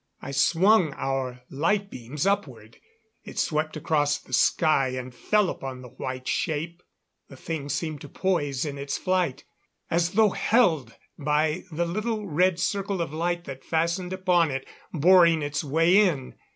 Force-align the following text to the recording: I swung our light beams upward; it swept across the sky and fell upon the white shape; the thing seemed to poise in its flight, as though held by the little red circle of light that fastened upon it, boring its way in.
I 0.19 0.31
swung 0.31 0.95
our 0.95 1.41
light 1.51 1.91
beams 1.91 2.25
upward; 2.25 2.77
it 3.23 3.37
swept 3.37 3.77
across 3.77 4.17
the 4.17 4.33
sky 4.33 4.95
and 4.97 5.13
fell 5.13 5.47
upon 5.47 5.83
the 5.83 5.89
white 5.89 6.27
shape; 6.27 6.81
the 7.29 7.37
thing 7.37 7.69
seemed 7.69 8.01
to 8.01 8.09
poise 8.09 8.65
in 8.65 8.79
its 8.79 8.97
flight, 8.97 9.43
as 9.91 10.13
though 10.13 10.31
held 10.31 10.95
by 11.19 11.65
the 11.71 11.85
little 11.85 12.25
red 12.25 12.57
circle 12.59 12.99
of 12.99 13.13
light 13.13 13.43
that 13.45 13.63
fastened 13.63 14.11
upon 14.11 14.49
it, 14.49 14.67
boring 14.91 15.43
its 15.43 15.63
way 15.63 15.99
in. 16.07 16.33